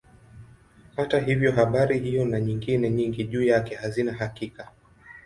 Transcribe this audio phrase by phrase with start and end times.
[0.95, 4.71] Hata hivyo habari hiyo na nyingine nyingi juu yake hazina hakika.